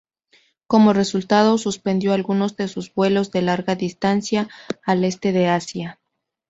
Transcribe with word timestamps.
Como 0.65 0.93
resultado, 0.93 1.59
suspendió 1.59 2.13
algunos 2.13 2.55
de 2.57 2.67
sus 2.67 2.91
vuelos 2.91 3.29
de 3.31 3.43
larga 3.43 3.75
distancia 3.75 4.49
al 4.83 5.03
este 5.03 5.31
de 5.31 5.47
Asia. 5.47 5.99